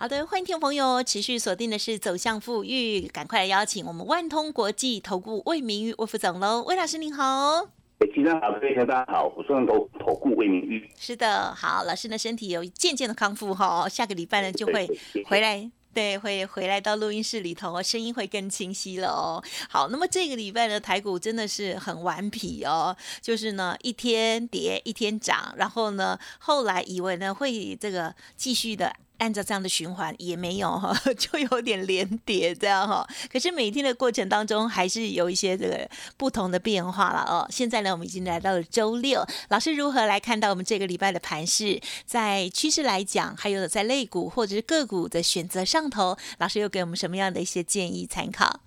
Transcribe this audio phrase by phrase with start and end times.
[0.00, 7.68] 好的，欢迎听众朋友持续锁定的是走向富裕，赶快来邀请我们万通国际投顾魏明玉魏副总喽，魏老师您好。
[8.14, 10.90] 先生好，各位大家好，我是万通投顾魏明玉。
[10.98, 14.88] 是的，好，老师呢身体有渐渐的康复哈，下个礼拜呢就会
[15.26, 15.70] 回来。
[15.92, 19.44] 对，会回来到录音室里头，声音会更清晰了哦。
[19.68, 28.96] 好，那么这个礼拜的台股真的是很顽皮哦，就是呢一天跌一天涨，然后呢后来以为呢会这个继续的。
[29.20, 33.06] 按照这样的循环也没有哈， 就有点连跌这样哈。
[33.30, 37.46] 可是每天的过程当中，还是有一些这个不同的变化了哦。
[37.50, 41.80] 现在呢，我们已经来到了周六，老师如何来看到我们这个礼拜的盘势？
[42.06, 48.60] 在趋势来讲，还有在类股或者是个股的选择上头，老师又给我们什么样的一些建议参考？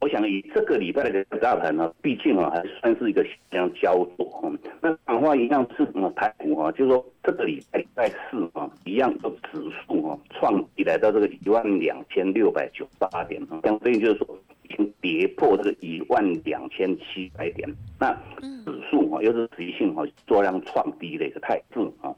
[0.00, 4.52] 我想以这个礼拜的大盘呢，毕竟啊还算是一个相当焦灼。
[4.80, 17.68] 那讲话一样是么台股啊，就是说这个礼拜拜四啊，一样的指数啊创起来到这个一万两千六百九十八点啊，相对应就是说已经跌破这个一万两千七百点。
[17.98, 18.12] 那
[18.64, 22.14] 指数啊又是持续性啊做量创低的一个态势啊。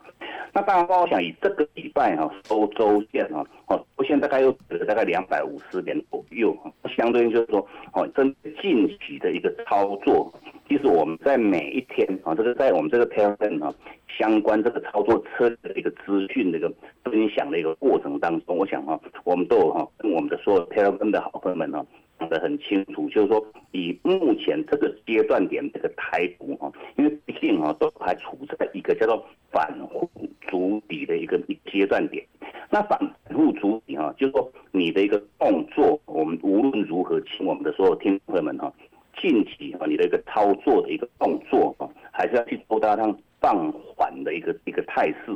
[0.53, 10.33] 那当然，我想以这个礼拜哈收周线啊，哦，我现在大概又得大概两百五十点左右啊相对应就是说，哦，针近期的一个操作，
[10.67, 13.73] 其实我们在每一天啊，这个在我们这个 Telegram 啊，
[14.07, 16.71] 相关这个操作车的一个资讯的一个
[17.03, 21.85] 分享的一个过程当中，我想哈，我们都有哈跟我们的所有 Telegram 的好朋友们呢
[22.27, 30.09] 讲得很清楚，就是说以目前这个阶段点这个台股哈，因为毕竟哈都还处在一个叫做反复
[30.41, 31.39] 主底的一个
[31.71, 32.25] 阶段点。
[32.69, 32.99] 那反
[33.29, 38.73] 复主底哈，就是说你的一个动作，我们无论如何，请我们的所有听众朋友们哈，
[39.21, 45.31] 近期哈你的一个操作的一个动作哈，还是要去做到这样放缓的一个一个态势，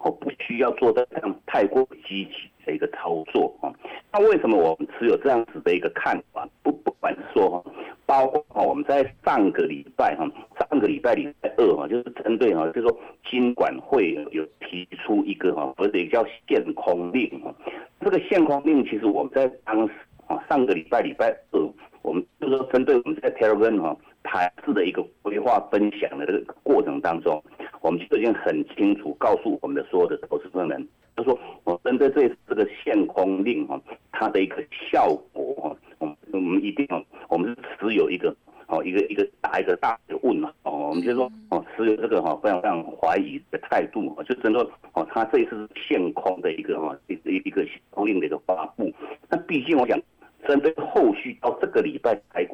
[0.00, 2.32] 哦，不需要做的这样太过积极
[2.64, 3.72] 的一个操作啊。
[4.12, 6.48] 那为什么我们持有这样子的一个看法？
[6.62, 7.72] 不不管是说哈，
[8.04, 10.26] 包括哈我们在上个礼拜哈，
[10.58, 17.54] 上个礼拜礼拜二哈，就是针对哈，就是说金管会有提出一个哈，或者叫限空令哈。
[18.00, 19.94] 这个限空令其实我们在当时
[20.26, 21.60] 啊，上个礼拜礼拜二，
[22.02, 27.42] 我们就是说针对我们在 Telegram 哈盘市的一个规划分享的这个过程当中，
[27.80, 30.88] 我们就已经很清楚告诉我们的所有的投资朋友们。
[31.16, 33.80] 就说，我针对这这个限空令哈，
[34.12, 44.60] 它的一个效果哈，我们我们一定哦，我们是持有一个哦一个一个打一个大的问嘛哦，我们就说哦持有这个哈非常非常怀疑的态度就针对
[44.92, 48.92] 哦它这一次限空的一个哈一一一个限空令的一个发布，
[49.30, 49.98] 那毕竟我想
[50.46, 52.46] 针对后续到这个礼拜才，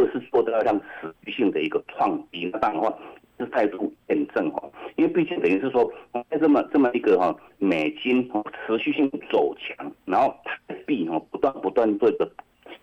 [0.00, 2.98] 又是做到像持续性的一个创低，那当然的话。
[3.38, 5.92] 是态度验证哈，因为毕竟等于是说，
[6.30, 8.26] 在这么这么一个哈美金
[8.66, 12.26] 持续性走强，然后台币哈不断不断做一个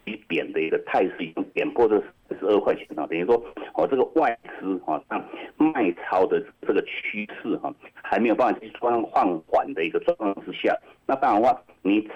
[0.06, 1.96] 急贬的一个态势，已经贬破这
[2.38, 3.07] 十二块钱了。
[3.07, 3.44] 等于说，
[3.74, 12.07] 哦这个外资哈像卖超的这个趋势哈，还没有办法去突然放缓的一个状况之下，那当然的话你。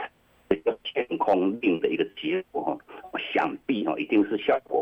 [0.49, 2.77] 一个天空令的一个结果哈，
[3.33, 4.76] 想必哈一定是效果。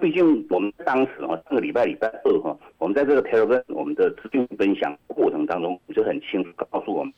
[0.00, 7.12] 毕竟我们当时哈，这个礼拜礼拜二哈，我们在这个 Telegram 我们的资讯分享过程当中，就很清楚告诉我们，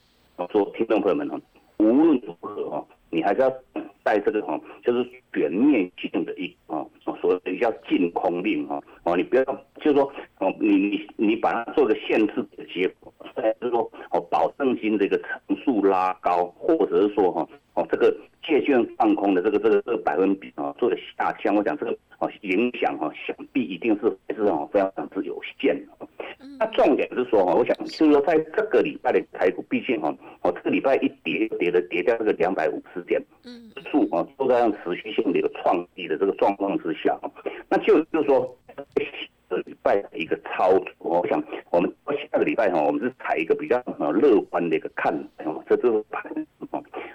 [0.50, 1.40] 说听众朋友们哈，
[1.78, 3.52] 无论如何哈，你还是要
[4.02, 6.84] 带这个哈，就是全面性的一啊，
[7.20, 9.44] 所谓的叫禁空令哈，哦，你不要
[9.80, 13.12] 就是说哦，你你你把它做个限制的结果，
[13.60, 21.96] 就是说哦，保证金的一个层数拉高，或者是说哈哦，这个借券放空的这个这个这个百分比啊做的下降，我讲这个
[22.50, 26.08] 影响哈，想必一定是还是哦非常非常之有限的。
[26.58, 37.18] 那重点是说哈，我想就是说在这个礼拜的台股，毕竟哈哦这个礼拜一跌跌的跌掉这个两百五十点，嗯，数啊都在样持续性的一个创低的这个状况之下，
[37.68, 38.56] 那就就是说。
[39.50, 43.82] 这礼拜的一个操作，我想我们下个礼拜哈，我们是采一个比较
[44.12, 46.59] 乐观的一个看法哦，这就是盘哦。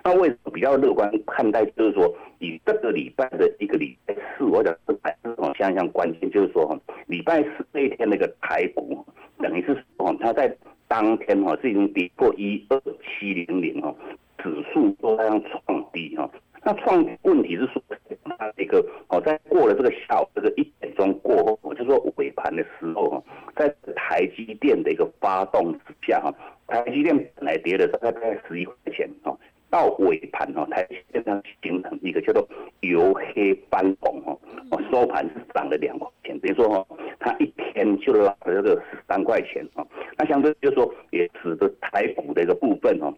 [0.06, 1.66] 那为什么比较乐观看待？
[1.66, 9.04] 就是说，以这个礼拜的一个礼拜四，我讲是盘哦，相当关键，就是说哈，礼拜四那一天那个台股，
[9.40, 10.56] 等于是哦，它在
[10.88, 13.96] 当天哈是已经跌破一二七零零哈，
[14.38, 16.30] 指数都在创低哈。
[16.64, 18.76] 那创问题是说它这个。
[18.76, 23.24] 个哦，在过了这个下午这个一点钟过后，我就说尾盘的时候哈，
[23.56, 26.34] 在台积电的一个发动之下哈，
[26.68, 29.35] 台积电本来跌的大概十一块钱哦，
[29.76, 32.48] 到尾盘哈，台积电它形成一个叫做
[32.80, 34.40] 由黑翻红哦，
[34.72, 36.88] 哦收盘是涨了两块钱，等于说哦，
[37.20, 39.86] 它一天就拉了这个十三块钱哦，
[40.18, 43.14] 那相对就是说也使得台股的一个部分哦。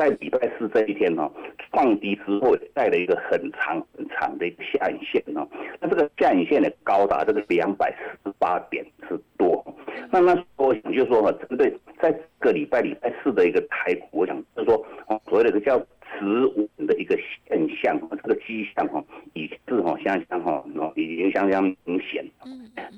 [0.00, 1.30] 在礼拜四这一天哦，
[1.70, 5.46] 放低之后带了一个很长很长的一个下影线哦，
[5.78, 9.62] 那这个下影线呢高达这个两百四十八点之多，
[10.10, 11.70] 那那我想就说嘛，针对
[12.00, 14.82] 在这个礼拜礼拜四的一个台股，我想就是说
[15.28, 15.78] 所谓的一个叫
[16.18, 17.16] 止稳的一个
[17.46, 19.02] 现象，这个迹象哈，
[19.34, 20.62] 已是哈相当哈，
[20.96, 22.24] 已经相当明显。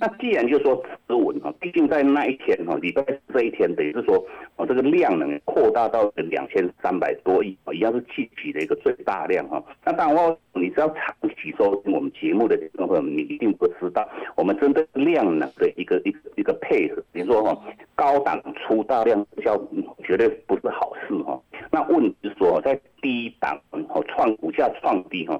[0.01, 4.25] 那既然就说持稳哈，毕竟在那一天哈，礼拜四这一天等于是说
[4.57, 9.63] 哦，这个量能扩大到两千三百多亿，一样是近期的一个最大量哈。
[9.85, 17.63] 那当然我你知道长期收听我们节目的朋友，你一定不知道，我们针对量能的一个一个一个配合，比如说哈，
[17.95, 19.57] 高档出大量，叫
[20.05, 21.41] 绝对不是好事哈。
[21.71, 25.39] 那问题是说在低档哦创股价创低哈。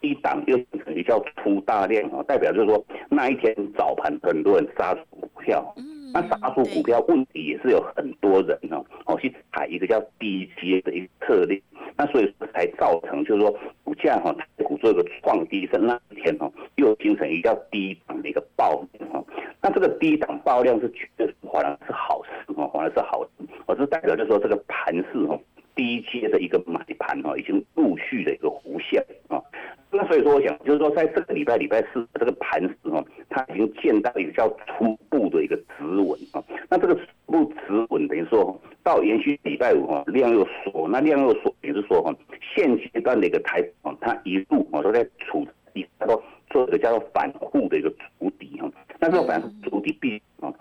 [0.00, 0.58] 低档又
[0.94, 5.74] 也叫出大量哦，代表就是说那一天早盘很多人杀出股票，
[6.12, 11.58] 那杀出股票问题也是有很多人哦哦去采一个叫低阶的一个策略，
[11.96, 19.24] 那所以才造成就是说股价哈台股做一个创低是那一天哦又形成一个叫低档的一个爆量哈，
[19.62, 23.30] 那这个低档爆量是绝对反而是好事哦，反而是好事，
[23.64, 25.40] 我是代表就是说这个盘势哦
[25.74, 29.42] 低阶的一个买盘哦已经陆续的一个弧线啊。
[29.90, 36.42] 那所以说，我想就是说，在这个礼拜礼拜四这个盘时哈，它已经见到一个叫初步的一个止稳啊。
[36.68, 42.12] 那这个初步止稳等于说，到延续礼拜五哈，量又缩，那量又缩，也就是说哈，
[42.56, 46.20] 现阶段的一个台啊，它一路啊都在处一个
[46.50, 47.88] 做一个叫做反护的一个
[48.18, 48.68] 筑底哈。
[48.98, 50.52] 那这个反复筑底必啊，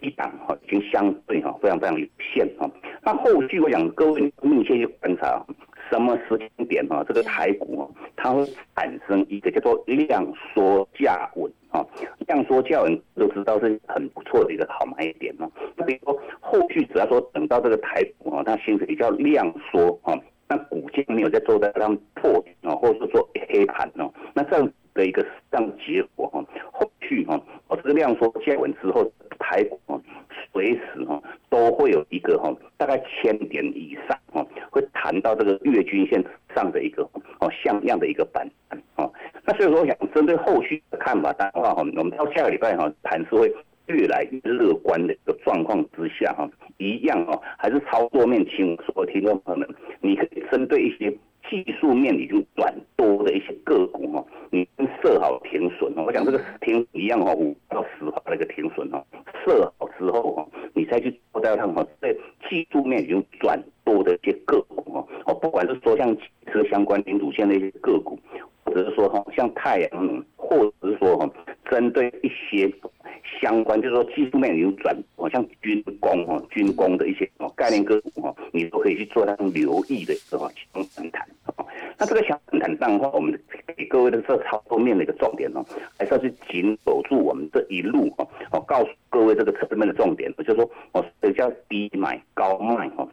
[0.00, 2.04] 一档哈已经相对哈非常非常有。
[3.02, 5.44] 那后续我想各位密切去观察。
[5.90, 8.42] 什么时间点哈，这个台股哦，它会
[8.74, 11.84] 产生一个叫做量缩价稳啊，
[12.26, 15.50] 量缩价稳都知道是很不错的一个好买点嘛。
[15.76, 20.18] 那比如说后续只要说等到这个台股啊，它形成一个叫量缩啊，
[20.48, 27.38] 那股价没有在做在让破啊，或者是说黑盘哦，那这样的一个这样结果哈，后续哈，
[27.68, 29.04] 哦这个量缩价稳之后，
[29.38, 30.00] 台股啊，
[30.54, 32.50] 随时哈都会有一个哈，
[32.82, 34.18] 大概千点以上。
[34.70, 36.24] 会谈到这个月均线
[36.54, 37.02] 上的一个
[37.40, 38.48] 哦像样的一个板
[38.96, 39.12] 哦，
[39.44, 43.54] 那所以说我想针对后续的看法的话哈，我们到下个礼拜哈盘是会
[43.88, 46.48] 越来越乐观的一个状况之下哈，
[46.78, 49.68] 一样哦还是操作面，请所有听众朋友们，
[50.00, 51.14] 你可以针对一些
[51.50, 54.66] 技术面已经转多的一些个股哈，你
[55.02, 59.04] 设好停损哦，我讲这个停一样哦，五到十号那个停损哦，
[59.44, 62.16] 设好之后哈，你再去做大看哈，在
[62.52, 63.58] 技术面已经转。
[63.84, 68.16] 多的一些个股哦，哦，不管是说像汽车相关零组件的一些个股，
[68.64, 71.28] 或者是说哈像太阳能，或者是说哈
[71.68, 72.72] 针对一些
[73.40, 81.26] 相关，就是说技术面已经转，哦像军工哈军工的一些哦概念个股哈，你都可以去做那种留意的个强反弹。
[81.98, 83.38] 那这个强反弹的话，我们
[83.76, 85.64] 给各位的这操作面的一个重点哦，
[85.98, 93.08] 还是要去紧守住我们这一路哈，哦告诉各位这个侧面的重点，就是说哦这叫低买高卖哈。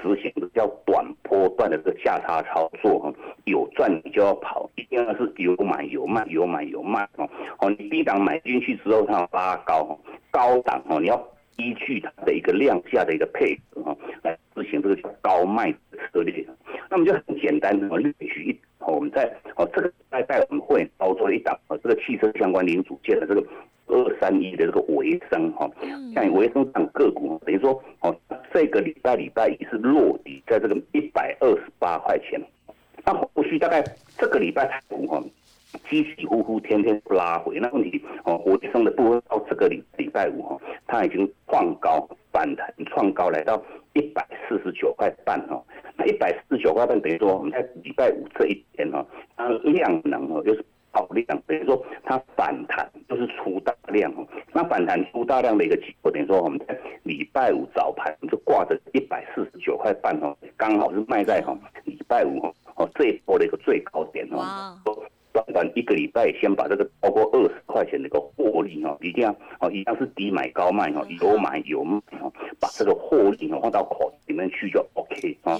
[0.00, 3.12] 实行的叫短波段的这个价差操作哈，
[3.44, 7.28] 有赚你就要跑，一定要是有买有卖，有买有卖哦。
[7.58, 15.70] 哦，你低档买进去之后，它拉高，高档哦，你要依据它的一个量价的一个配合哈，来执行这个叫高卖
[16.10, 16.42] 策略。
[16.88, 17.12] 那么就
[17.62, 19.24] 单的列举一，我们在
[19.56, 23.42] 哦这个在在我们会操作一档哦，这个汽车相关零组件的这个。
[23.88, 25.68] 二三一的这个维生哈，
[26.14, 28.16] 像维生这样个股，等于说哦，
[28.54, 32.40] 这个礼拜礼拜一是落底在这个一百二十八块钱，
[33.04, 33.84] 那后续大概
[34.16, 35.22] 这个礼拜台股哈，
[35.90, 45.62] 起起伏伏，天天拉回，那问题哦，维生的部分到这个礼礼拜五哈，它已经创高反弹，创高来到一百四十九块半哦，
[45.98, 49.04] 那一百九块半等于说我们在礼拜五这一天哈，
[49.36, 50.64] 它量能哦就是。
[50.94, 64.78] 爆量等于说它反弹就是出大量哦，那反弹出大量的一个结果，等于说我们在礼拜五早盘就挂着一百四十九块半哦，刚好是卖在哈礼拜五哦哦这一波的一个最高点哦，
[65.32, 75.14] 短短一个礼拜先把这个超过二十块钱的一个获利哦，一定要哦一样是低买高卖哦，有买有卖哦，把这个获利哦放到口里面去就 OK。
[75.22, 75.58] K 啊。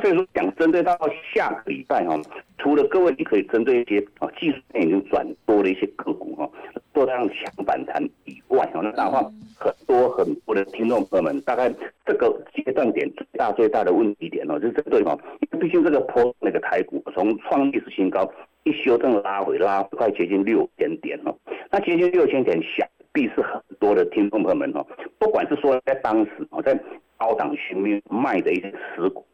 [0.00, 0.96] 所以说，讲针对到
[1.34, 2.20] 下个礼拜哈，
[2.58, 6.48] 除了各位你可以针对一些啊技术面已经转多的一些个股哈，
[6.94, 9.22] 做这样强反弹以外哈，那的话
[9.58, 11.72] 很多很多的听众朋友们，大概
[12.06, 15.18] 这个阶段点最大最大的问题点哦，就是针对哈，
[15.60, 18.30] 毕竟这个坡那个台股从创历史新高
[18.64, 21.34] 一修正拉回拉快接近六千点哦，
[21.70, 24.86] 那接近六千点想必是很多的听众朋友们哦，
[25.18, 26.78] 不管是说在当时哦，在
[27.16, 29.24] 高档区面卖的一些持股。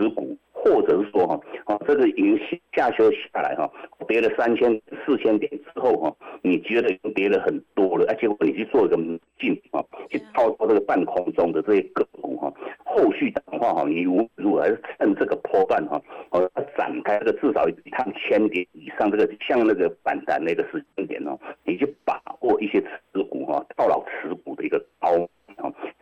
[0.00, 2.40] 持股，或者是说哈，啊，这个已经
[2.72, 3.70] 下修下来哈，
[4.08, 8.96] 跌了三千四千点之后哈，你觉得已经跌了很多了，而且你去做一个
[9.38, 12.50] 进啊，去套到这个半空中的这些个股哈，
[12.82, 22.80] 后续的话哈，你如如还是趁这个波段哈，哦，展开这个至少一趟千点以上这个像那个反弹那个时间点哦，你就把握一些
[23.12, 25.10] 持股哈，套牢持股的一个高，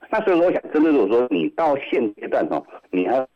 [0.08, 2.62] 那所以说我想，真的如果说你到现阶段哈，
[2.92, 3.26] 你还。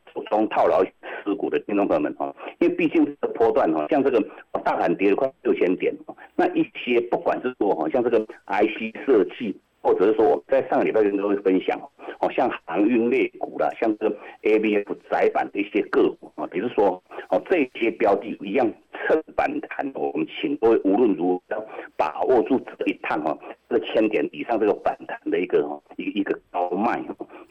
[0.49, 0.82] 套牢
[1.25, 4.20] 持股的听众朋友们哈，因为毕竟这个波段哈，像这个
[4.64, 5.94] 大盘跌了快六千点，
[6.37, 11.78] 那一些不管是说哈，像这个 IC 设计，或者是说我在上个礼拜跟各位分享，
[12.20, 21.64] 哦，像航运类股啦，像这个 ABF 窄板的一些个股啊，比如说哦这些标的一样趁反弹，我们请各位无论如何要
[21.96, 23.37] 把握住这一趟哈，
[23.68, 27.02] 这个千点以上这个反弹的一个哈一一个高卖。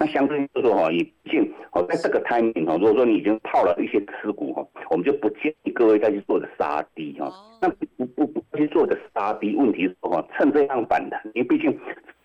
[0.01, 7.31] 那相对就是说哈，也毕竟哦，在这个 timing 哈，如果说你已经套了一些持股哈，我们就不建议各位再去做的杀低哈。
[7.62, 11.72] 那不不不去做的杀低，问题是哈，趁这样反弹，因为毕竟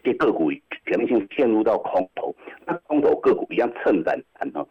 [0.02, 0.50] 这些个股
[0.86, 4.66] 全面性陷入到空头，那空头个股一样趁反弹哈。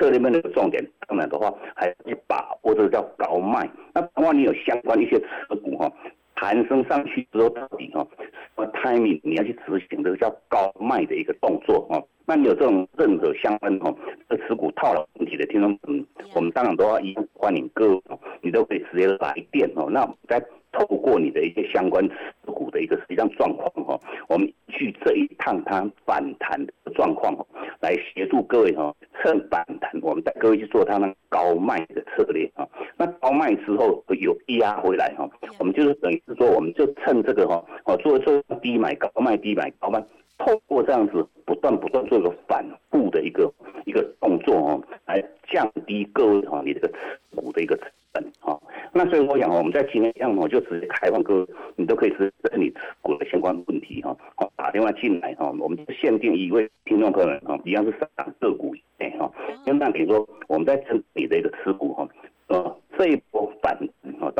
[0.00, 3.70] 策略面的重点，当然的话，还是把握这个叫高卖。
[3.94, 5.88] 那的话，你有相关一些持股哈。
[6.34, 12.02] 弹升上去之后，到底哈什么 timing 你要去执行这个叫高卖的一个动作哈？
[12.30, 13.92] 那你有这种任何相关哈
[14.28, 18.02] 这持股套牢问题的听众，嗯，我们当然都要一欢迎各位，
[18.40, 19.90] 你都可以直接来电哦。
[19.90, 22.14] 那在透过你的一些相关持
[22.52, 27.34] 股的一个实际上状况哈，我们去这一趟它反弹的状况
[27.80, 32.64] 来协助各位哈，趁反弹，我们带各位去做它那高卖的策略啊。
[32.96, 40.00] 那高卖之后有压回来哈，我们就是等于是说，我们就趁这个哈，哦做做低买高卖，低买高卖，
[40.40, 43.52] 透过这样子不断不断做一个反复的一个
[43.84, 46.96] 一个动作哦，来降低各位哈你这个持
[47.36, 48.58] 股的一个成本哈。
[48.92, 59.30] 那所以我想，我们在今天这样，我就直接开放各位，你都可以是跟你持股的相关问题哈，好打电话进来哈，我们就限定一位听众客人哈，一样是上涨个股哎哈，
[59.66, 62.08] 因为那比如说我们在整你的一个持股哈，
[62.48, 63.49] 呃这一波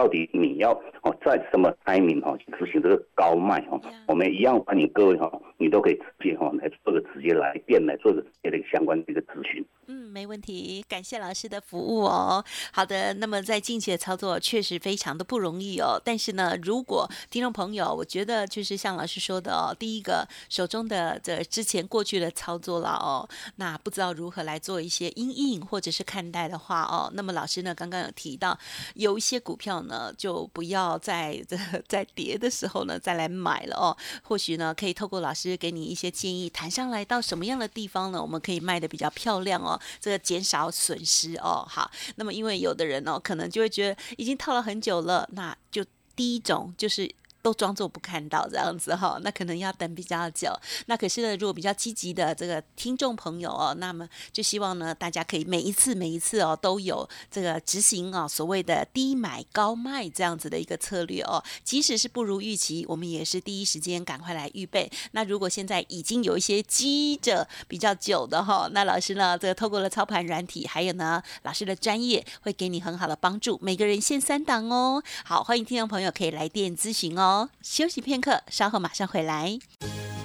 [0.00, 3.78] 到底你要哦在什么 timing 哈去执行这个高卖哈，
[4.08, 9.62] 我们一样把你各位哈，你都可以直接哈来做个直接来电来做个直接的相关的一个咨询。
[10.10, 12.44] 没问题，感谢老师的服务哦。
[12.72, 16.00] 好的，那么在近期的操作确实非常的不容易哦。
[16.04, 28.58] 但是呢，如果听众朋友，我觉得就是像老师说的哦，第一个手中的这之前过去的操作了哦，那不知道如何来做一些阴影或者是看待的话哦，那么老师呢刚刚有提到，
[28.94, 33.96] 有一些股票呢就不要在这在跌的时候呢再来买了哦。
[34.22, 39.80] 或许呢可以透过老师给你一些建议，谈上来到什么样的地方呢，我们可以卖的比较漂亮哦。
[40.00, 45.84] 这个减少损失哦，好，那么因为有的人哦，可能就会觉得已经套了很久了，那就
[46.16, 47.14] 第一种就是。
[47.42, 50.52] 都装作不看到这样子哈， 那可能要等比较久。
[50.86, 61.42] 那可是呢，如果比较积极的这个听众朋友哦，那么就希望呢，大家可以每一次每一次哦，都有这个执行啊所谓的低买高卖这样子的一个策略哦。
[61.64, 64.90] 即使是不如预期，我们也是第一时间赶快来预备。
[65.12, 73.58] 那如果现在已经有一些积着比较久的哈，那老师呢，这个透过了操盘软体，还有呢老师的专业，会给你很好的帮助。
[73.62, 75.02] 每个人限三档哦。
[75.24, 77.29] 好，欢迎听众朋友可以来电咨询哦。
[77.62, 79.58] 休息片刻，稍后马上回来。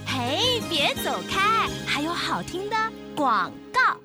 [0.06, 2.76] 嘿，别走开，还有好听的
[3.16, 3.98] 广告。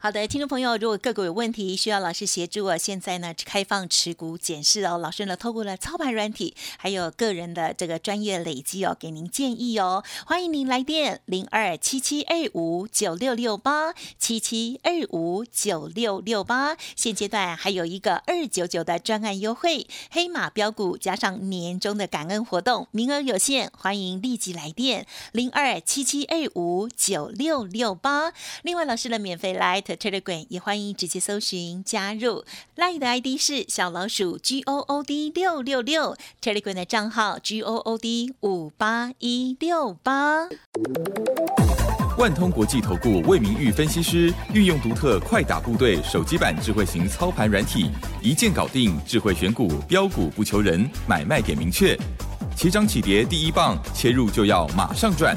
[0.00, 10.04] 好的，听众朋友，如果个股有问题需要老师协助，现在呢开放持股检视哦，老师呢透过了操盘软体，还有个人的这个专业累积哦，给您建议哦。
[10.24, 28.32] 欢迎您来电零二七七二五九六六八七七二五九六六八，现阶段还有一个二九九的专案优惠，黑马标股加上年终的感恩活动，名额有限，欢迎立即来电零二七七二五九六六八。
[28.62, 29.82] 另外，老师的免费来。
[29.96, 32.44] Telegram 也欢迎直接搜寻加入
[32.76, 40.48] ，Line 的 ID 是小老鼠 G O O D 六六六，Telegram 的账号 G O O D 五八一六八。
[42.18, 47.90] 万通国际投顾魏明玉分析师运用独特快打部队手机版智慧型操盘软体，
[48.20, 51.96] 一键搞定智慧选股，标股不求人，买卖点明确。
[52.56, 55.36] 起涨起跌第一棒，切入就要马上赚。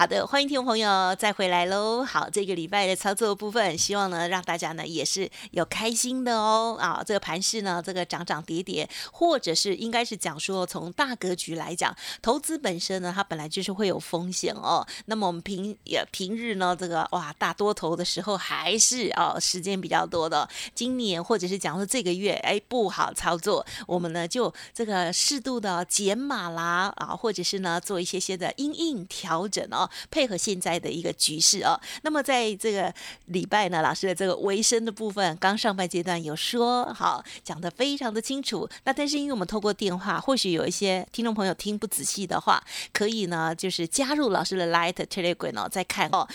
[0.00, 2.02] 好的，欢迎听众朋友再回来喽。
[2.02, 6.74] 好，这个礼拜的操作部分，希望呢让大家呢也是有开心的哦。
[6.80, 14.82] 啊，这个盘势呢，这个涨涨跌跌，或者是应该是讲说从大格局来讲，投资本身呢，它本来就是会有风险哦。
[15.04, 20.48] 那么我们平也平日呢，这个哇大多头的时候还是哦时间比较多的。
[20.74, 29.88] 今年或者是讲说这个月哎不好操作，我们呢就这个适度的减码啦啊，或者是呢做一些些的因应调整哦。
[30.10, 32.92] 配合现在的一个局势哦，那么在这个
[33.26, 38.68] 礼拜呢，老师的这个维生的部分，刚上半阶段有说好讲的非常的清楚。
[38.84, 46.26] 那但是因为我们透过电话，或许有一些听众朋友听不仔细的话，可以呢就是加入老师的 Light Telegram 哦，再看哦。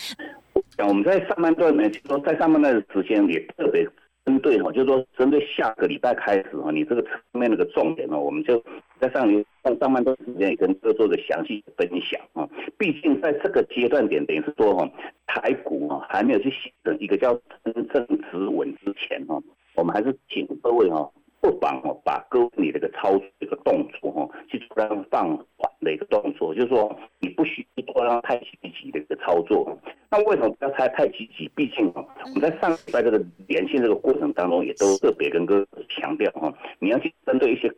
[0.78, 3.86] 我们在上半段呢，说在上半段的时间也特别。
[4.26, 8.60] 针对哈，就是说针对下个礼拜开始哈，你这个层面那个重点呢，我们就
[9.00, 9.28] 在上
[9.62, 12.48] 上上半段时间也跟各位做个详细分享啊。
[12.78, 14.90] 毕竟在这个阶段点，等于是说哈，
[15.26, 17.34] 台股哈还没有去形成一个叫
[17.64, 19.40] 真正止稳之前哈，
[19.74, 21.10] 我们还是请各位哈。
[21.38, 29.78] 不妨哦，把各位你这个操作这个动作哈，去做让放缓的一个动作，就是说你不需做让太积极的一个操作。
[30.10, 31.48] 那为什么不要太太积极？
[31.54, 37.72] 毕竟啊，我们在上在这个连线这个过程当中，也都特别跟各位强调哈，你要去针对一些，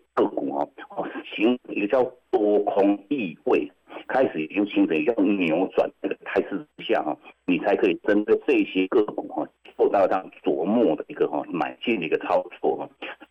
[1.38, 3.70] 形一个叫多空意味，
[4.08, 7.16] 开始已经形成一个扭转那个态势之下哈，
[7.46, 12.88] 你才可以针对这些个股哈，做到这样琢磨的一个哈买进的一个操作哈。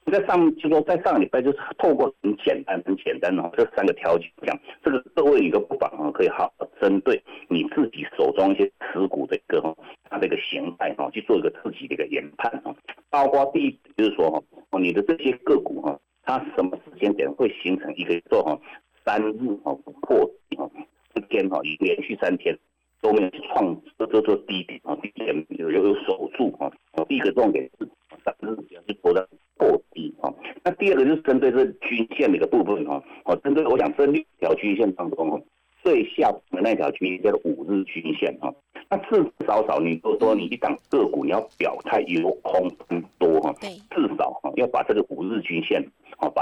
[0.10, 9.76] 在上就说在上个礼拜就是透过很简单很简单哦，这三个条件讲，这个各位一个不妨啊，可以好好针对你自己手中一些持股的一个哈，
[10.10, 12.74] 它的一个形态哈，去做一个自己的一个研判啊。
[13.10, 18.60] 包括第一就是说哈，哦你的这些个股哈，它什么时间点会形成一个做哈
[19.06, 20.70] 三日哈不破底哈，
[21.14, 22.58] 三天哈已连续三天
[23.02, 26.72] 都没有去创这这做低点啊，低点有有有守住哈。
[27.08, 27.88] 第一个重点是
[28.26, 29.28] 三日要去破的。
[29.60, 30.32] 破低啊，
[30.64, 35.42] 那第二个就是针对这均线的一个部分哈，哦，针对我讲这六条均线当中哦，
[35.82, 38.54] 最下的那条均线叫做五日均线哈，
[38.88, 43.52] 那至少少你如果说你一档个股你要表态有空跟多哈，
[43.90, 45.97] 至少哈要把这个五日均线哦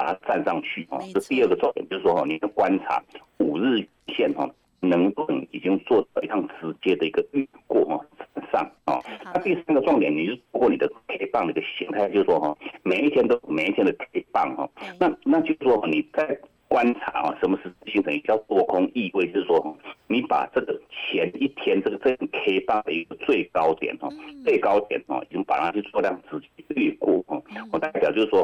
[0.05, 3.01] 把它站上去啊，这第二个重点就是说哈，你要观察
[3.39, 4.47] 五日线哈。
[4.81, 8.05] 能不能已经做一趟直接的一个预过哈
[8.51, 8.99] 上啊？
[9.33, 16.39] 那第三个重点，你是通过你的 K 棒的一个形态，就是说哈，每一天都每一天的 K 棒哈，那那就是说你在。
[16.67, 19.27] 观察啊，什么是形成一叫多空意味？
[19.31, 24.09] 就是说，你把这个前一天这个这根 K 棒的一个最高点哈，
[24.43, 27.39] 最高点哈，已经把它去做量直接越过哈。
[27.71, 28.43] 我代表就是说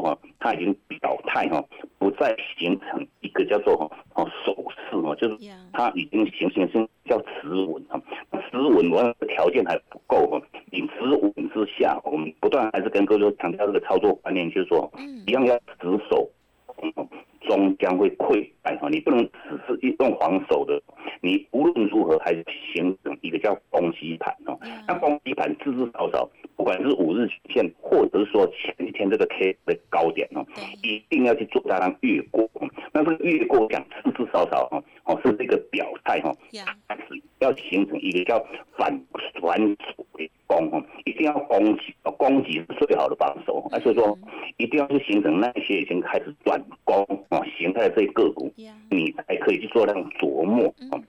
[0.54, 1.62] 已经表态哈，
[1.98, 5.36] 不再形成一个叫做哦手势哦，就是
[5.72, 8.00] 它已经形成是叫持稳哈。
[8.50, 14.92] 持稳我条件还不够哈，你持稳之下，我们不断还是跟各位强调这个操作观念，就是说，
[15.26, 16.28] 一样要持守。
[17.48, 20.80] 终将会溃败哈，你不能只是用防守的，
[21.20, 24.58] 你无论如何还是形成一个叫攻击盘哦。
[24.86, 30.46] 那攻击盘至至少少，不管是五日均线，或者是说前几天这个 K 的高点哦，
[30.82, 32.48] 一定要去做它让越过。
[32.92, 36.36] 那这个越过讲至至少少哦，哦是这个表态哦，
[36.88, 38.38] 开始要形成一个叫
[38.76, 38.92] 反
[39.40, 43.66] 反手的攻哦，一定要攻击，攻击是最好的防守。
[43.82, 44.16] 所以说
[44.58, 47.02] 一定要去形成那些已经开始转攻。
[47.30, 48.51] 哦，形态的这些个股，
[48.90, 51.00] 你才可以去做那种琢磨啊。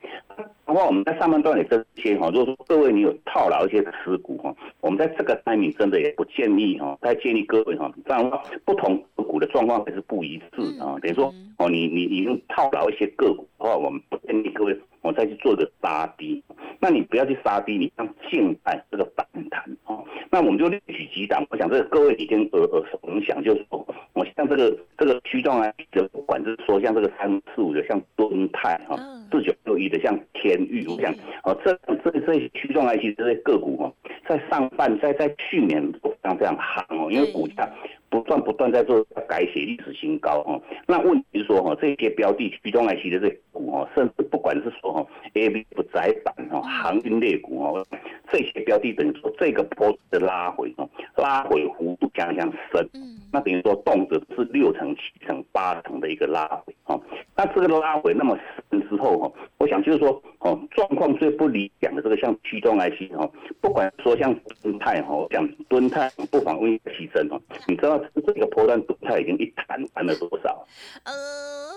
[0.65, 10.97] 不过我们在上半段也这些哈，如果说各位你有套牢一些持股哈，我们在这个单名真的也不建议哈，再建议各位哈，这样不同个股的状况还是不一致啊。
[11.01, 14.73] 等于说哦，你你已经套牢一些个股的话，我们不建议各位
[15.04, 16.42] 我再去做一个杀低，
[16.80, 20.02] 那你不要去杀低，你让静待这个反弹啊。
[20.32, 23.86] 那我们就列举几档，我想这个各位已经耳耳熟能详，就是说。
[24.13, 28.96] 我像这个这个驱动 IC 的，不管是说像这个三四五的，像敦泰哈，
[29.32, 31.12] 四九六一的像天域，我想
[31.44, 33.92] 哦，这这这些驱动 IC 这些个股哦，
[34.30, 37.68] 在上半在在去年都像这样行哦，因为股价
[38.13, 40.62] 不断不断在做改写历史新高哦。
[40.86, 47.86] 那问题是说哈，这些标的驱动 IC 的这股股哦，甚至不管是说哈 A B 不窄板哦，航运类股哦，
[48.32, 52.88] 这些标的等于说这个波的拉回哦，拉回幅度将将深，
[53.32, 57.02] 那等于说动辄是六成、七成、八成的一个拉回哦。
[57.36, 58.38] 那这个拉回那么
[58.69, 63.29] 深之后哈，我想就是说哦，状况最不理想的这个像驱动 IC 哈，
[63.62, 70.65] 不管说像敦泰哈，我讲敦泰不妨问提升哦，你知道这个波段敦泰已经一弹弹了多少？
[71.06, 71.13] 呃，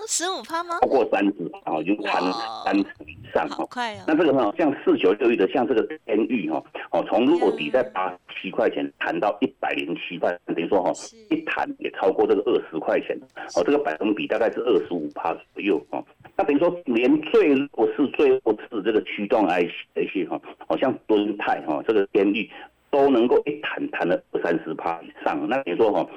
[0.07, 0.79] 十五趴吗？
[0.81, 2.21] 超过三十啊，已经弹
[2.65, 3.99] 三成以上好快哦。
[4.05, 10.91] 那这个呢，像四九六一的，像这个天域哈，哦，从落底在八七块钱弹到一百零七块，等于说哈，
[11.29, 13.17] 一弹也超过这个二十块钱，
[13.55, 16.03] 哦，这个百分比大概是二十五趴左右哦。
[16.37, 22.49] 那等于说，连最弱势、最弱势这个驱动 IC 的一些哈，好像敦泰哈，这个天域。
[22.89, 26.09] 都能够一弹弹了二三十趴以上，那你说哈，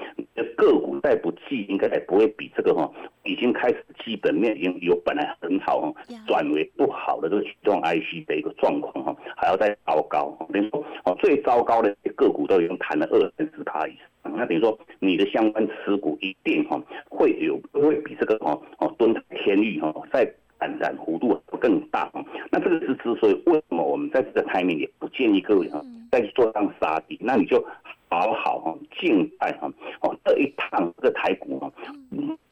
[0.56, 2.88] 个股再不济，应该也不会比这个哈，
[3.24, 5.92] 已经开始基本面已经有本来很好哈，
[6.28, 10.32] 转为不好的这个驱动 IC 的一个状况哈，还要再糟糕。
[10.52, 20.32] 等于说哦，最糟糕的个股都已经弹了二三十趴以上，那等于说你的相关持股一定哈会有会比这个哈哦蹲天域哈在。
[20.60, 22.12] 反弹幅度更大
[22.52, 27.66] 那这个是之所以为什么我们在这个台面也不建议各位哈再去做上杀底，那你就
[28.10, 29.72] 好好哈静待哈
[30.02, 31.72] 哦这一趟这个台股哈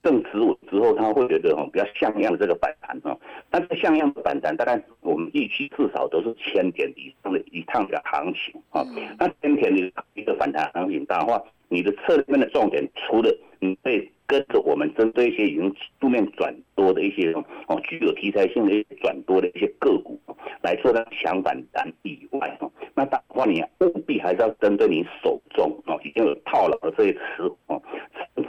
[0.03, 3.15] 正止稳之后，他会觉得哈比较像样的这个反弹哈，
[3.51, 8.83] 但是像样的反弹，大概我们预期至少都是千点以上的一趟的行情啊，
[9.19, 17.33] 那千点的一个反弹行情的话，你的策略面的重点除了你被跟着我们针对一些已经路面转多的一些
[17.67, 20.21] 哦，具有题材性的一些转多的一些个股
[20.63, 27.83] 来做它强反弹以外哈，那的话你务必还是要针对你手中哦已经有套牢的这些持股哦，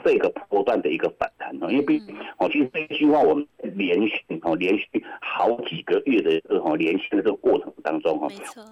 [0.04, 4.86] 这个波段的一个反弹哦，因为毕竟哦，其实这一句话我们连续哦连续
[5.22, 8.28] 好几个月的这个哈连续的这个过程当中哈，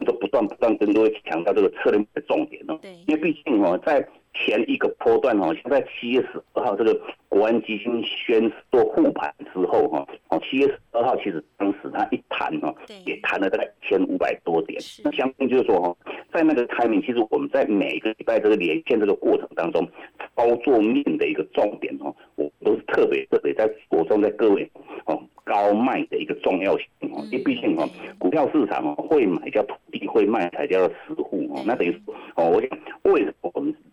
[0.06, 4.06] 都不断不断跟各位强调这个策略的重点哦，因为毕竟哦在。
[4.46, 12.74] 前一个波段哈，现在七月十二号这个国安基金宣做护盘之后哈，哦七月十二号其实当时它一弹哈，
[13.06, 14.80] 也弹了大概一千五百多点。
[15.04, 15.96] 那相信就是说哈，
[16.32, 19.88] 在那个开明，其实我们在每个礼拜这个连线这个过程当中，
[20.36, 24.70] 操作面的一个重点哈，我都是特别特别在着重在各位
[25.06, 27.88] 哦高卖的一个重要性哦，因为毕竟哈
[28.20, 32.70] 股票市场哦会买叫土地，会卖才叫实户哦，那等于说哦，我想
[33.04, 33.87] 为什么我们好？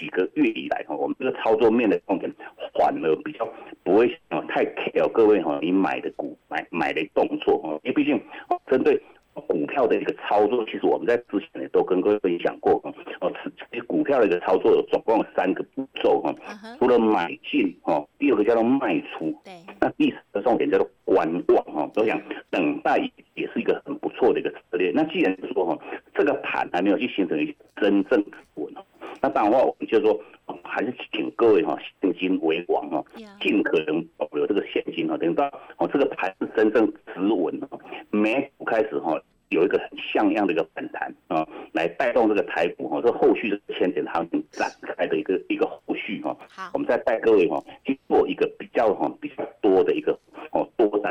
[0.00, 2.32] 几个月以来哈，我们这个操作面的重点
[2.72, 3.46] 反而比较
[3.84, 8.18] 不会哦太 care 各位哈，你买的股买买的动作哈，因为毕竟
[8.66, 8.98] 针对
[9.46, 12.80] 股票的一个操作，其实我们在之前也都跟各位分享过
[13.20, 13.30] 哦，
[13.70, 16.34] 其实股票的一个操作有总共有三个步骤哈，
[16.78, 22.18] 除了买进哈，第二个叫做卖出，对，那第三个重点叫做观望哈，我想
[22.50, 22.98] 等待
[23.34, 24.90] 也是一个很不错的一个策略。
[24.94, 25.78] 那既然说哈，
[26.14, 28.72] 这个盘还没有去形成一个真正稳。
[29.20, 30.18] 那当然话，我们就说，
[30.62, 33.04] 还是请各位哈，现金为王哈，
[33.40, 37.68] 尽可能保留这个现金哈，等到哦这个盘是真正止稳了，
[38.10, 46.36] 美股开始哈有一个很像样的一个反弹啊，来带动这个台股哈，这后续的千点行情展开的一个一个后续哈，
[46.72, 50.18] 我们再带各位哈去做一个比较哈比较多的一个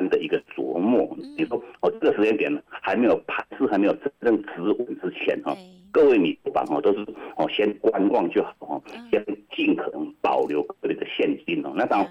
[0.07, 1.09] 的一个琢磨。
[1.37, 5.55] 你说哦这个时间点还没有盘是还没有真正止稳之前哈。
[5.91, 6.99] 各位，你不妨哦，都是
[7.35, 11.73] 哦，先观望就好哦，先尽可能保留各位的现金哦。
[11.75, 12.05] 那当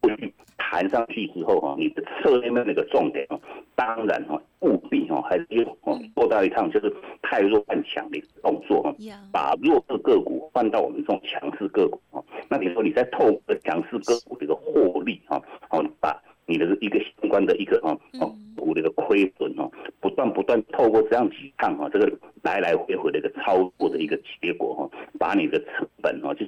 [0.00, 3.38] 过去弹上去之后哈，你的策略面那个重点哦，
[3.74, 8.96] 当然哦，务必哦，还是用哦做到一趟就是太弱换强的一个动作哦，
[9.30, 12.24] 把弱势个股换到我们这种强势个股哦。
[12.48, 16.98] 那你说你在透过强势个股的一个获利哈，哦，把你的一个
[17.28, 22.10] 相关的一个哦哦股的一个亏损哦，不断不断透过这样几趟哈，这个。
[22.44, 24.88] 来来回回的一个操作的一个结果哈，
[25.18, 26.46] 把你的成本哈就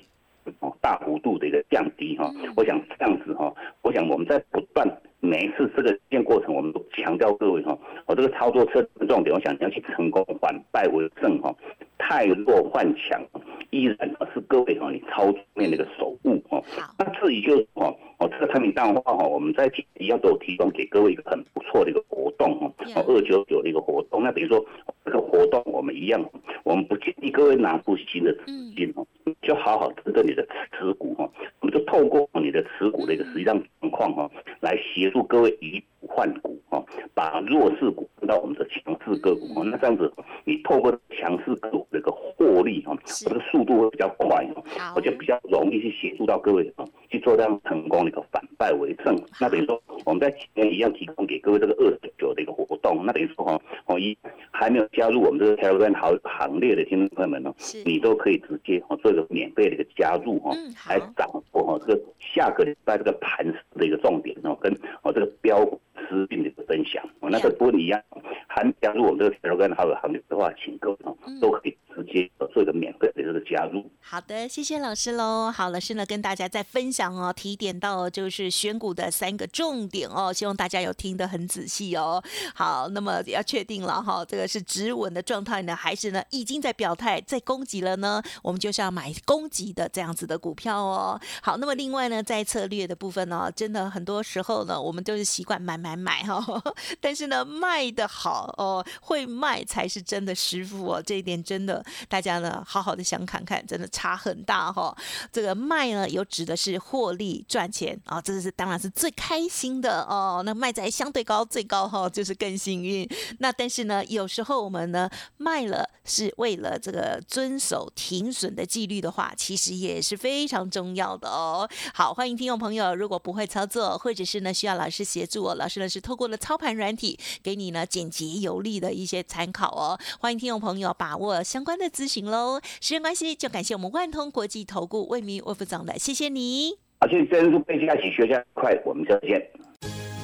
[0.60, 2.32] 哦大幅度的一个降低哈。
[2.56, 4.88] 我想这样子哈，我想我们在不断
[5.18, 11.52] 每一次这个验过程，我们都强调各位哈，我这个操作车重点，我想你要去成功反败为胜哈，
[11.98, 13.20] 太弱换强
[13.70, 13.96] 依然
[14.34, 16.62] 是各位哈你操作面的一个守护哈。
[16.98, 24.64] 那至于就是哦哦这个产品淡化哈，我们在一样都提供给各位一个很不错的一个活动哈，哦二九九的一个活动，那等于说。
[25.02, 26.22] 这个活动我们一样，
[26.62, 29.04] 我们不建议各位拿出新的资金哦，
[29.42, 30.46] 就好好针对你的
[30.78, 31.28] 持股哈，
[31.60, 34.30] 我们就透过你的持股的一个实际上情况哈，
[34.60, 40.12] 来协助各位以股换股哈，把弱势股到我们的强势个股哦，那这样子
[40.44, 44.62] 你透过强势个股的一个获利哈，这个速度会比较快哦，
[44.96, 49.16] 而且比较容易去协助到各位啊去做这样成功的一个反败为胜。
[49.40, 54.16] 那等于说我们在前面一样提供给各位这个二十九的一个活动，那等于说哈，哦一
[54.50, 60.50] 还没有加入我们这个 Telegram 行行列的听众朋友们呢，你都可以直接哦做一个免费的一个加入哈
[60.88, 68.02] 来掌握哈这个下个礼拜这个盘势的一个重点哦，跟哦这个标股资讯的一个分享我，那个不一样，
[68.48, 71.38] 还加入我们这个 Telegram 行行列的话，请各位哦嗯。
[71.40, 73.90] 都可以直接做一个免费的这个加入。
[74.00, 75.50] 好的，谢谢老师喽。
[75.50, 82.22] 好，老师呢跟大家再分享哦，提点到就是选股的三个重点哦，希望大家有听得很仔细哦。
[82.54, 88.22] 好，那么要确定了哈，这个是止稳的状态呢，还是呢已经在表态在攻击了呢？
[88.42, 91.20] 我们就是要买攻击的这样子的股票哦。
[91.42, 96.42] 好，那么另外呢，在策略的部分呢，真的很多时候呢，我们都是习惯买买买哈、
[97.00, 104.96] 但是呢，卖的好哦，会卖才是真的师傅哦，这一点真的大家呢好好的想看看，真的差很大哈、
[105.32, 110.42] 这个卖呢，有指的是获利赚钱啊、这是当然是最开心的哦。
[110.44, 113.08] 那卖在相对高最高哈、就是更幸运。
[113.38, 121.68] 那但是呢，有时候我们呢卖了是为了这个遵守停损的纪律的话，其实也是非常重要的哦。
[121.94, 129.98] 好，欢迎听众朋友，如果不会操作，或者是呢需要老师协助，老师呢是透过了操盘软体给你呢简洁有力的一些参考哦。
[130.18, 132.60] 欢迎听众朋友把握相关的咨询喽。
[132.80, 136.78] 时间关系，就感谢我们万通国际投顾魏明魏副总的，谢谢你。
[137.00, 139.50] 好，谢谢珍珠贝加一起学下快，我们下次见。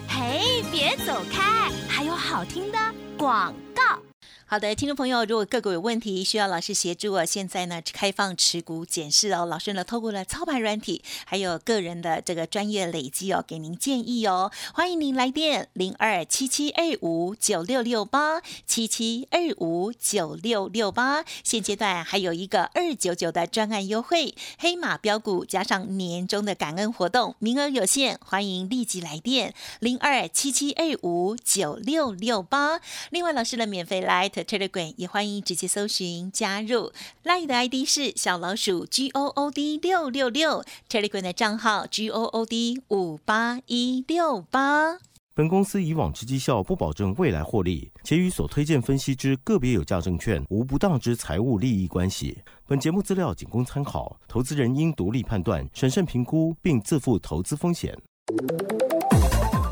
[0.08, 2.78] 嘿，别走开，还有好听的
[3.18, 4.05] 广告。
[4.48, 14.52] 好的，听众朋友，如果个股有问题需要老师协助哦，现在呢开放持股检视哦，老师呢透过了操盘软体，还有个人的这个专业累积哦，给您建议哦。
[14.72, 32.80] 欢迎您来电零二七七二五九六六八七七二五九六六八，现阶段还有一个二九九的专案优惠，黑马标股加上年终的感恩活动，名额有限，欢迎立即来电零二七七二五九六六八。
[33.10, 36.92] 另外，老师的免费来 Telegram 也欢迎直接搜寻加入
[37.24, 44.98] Light 的 ID 是小老鼠 G O O D 六六六，Telegram 的账号 G O O D 五八一六八。
[45.34, 52.38] 本公司以往之绩效不保证未来获利，且与所推荐分析之个别有价证券无不当之财务利益关系。
[52.66, 57.94] 本节目资料仅供参考，投资人应独立判断、审慎评估，并自负投资风险。